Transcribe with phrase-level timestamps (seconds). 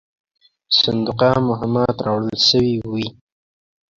[0.79, 3.07] صندوقه مهمات راوړل سوي وې.